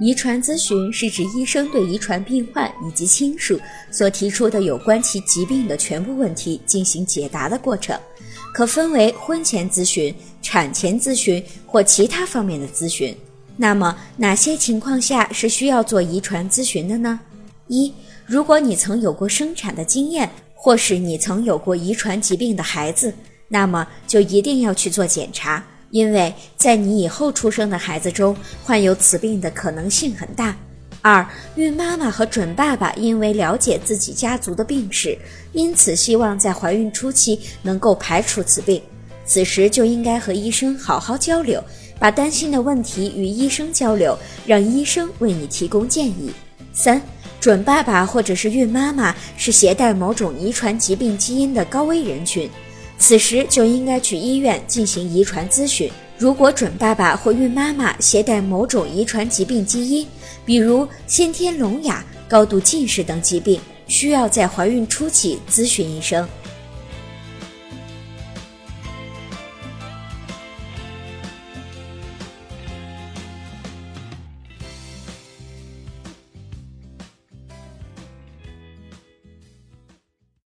[0.00, 3.60] 遗传咨询是指医生对遗传病患以及亲属
[3.90, 7.96] 所提出的有关其疾病的全部问题进行解答的过程，
[8.52, 13.16] 可分为婚前咨询、产前咨询或其他方面的咨询。
[13.56, 17.20] 那么，哪些情况下是需要做遗传咨询的呢？
[17.68, 17.92] 一、
[18.26, 23.12] 如果你曾有过生产的经验，或是你曾有过遗传疾病的孩子，
[23.46, 25.62] 那么就一定要去做检查。
[25.92, 28.34] 因为在你以后出生的孩子中，
[28.64, 30.56] 患有此病的可能性很大。
[31.02, 35.18] 二、孕妈妈和准爸爸因为了解自己家族的病史，
[35.52, 38.80] 因此希望在怀孕初期能够排除此病，
[39.26, 41.62] 此时就应该和医生好好交流，
[41.98, 46.32] 把担心的问题与医生交流，让医生为你提供建议。
[46.72, 47.02] 三、
[47.38, 52.48] 准爸爸或者是孕妈妈是携带某种遗传疾病基因的高危人群。
[53.02, 55.90] 此时就应该去医院进行遗传咨询。
[56.16, 60.06] 如果准爸爸或孕妈妈携带某种遗传疾病基因，
[60.46, 66.28] 比如先天聋哑、高度近视等疾病，需要在怀孕初期咨询医生。